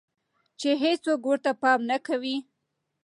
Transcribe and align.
چې 0.59 0.69
هيڅوک 0.81 1.21
ورته 1.29 1.51
پام 1.61 1.79
نۀ 1.89 1.97
کوي 2.07 2.35